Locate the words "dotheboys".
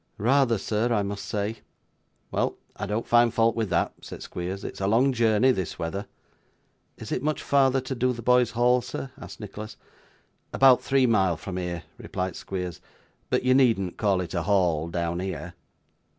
7.95-8.53